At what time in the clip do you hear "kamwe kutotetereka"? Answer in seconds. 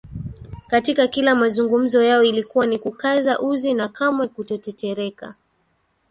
3.89-5.35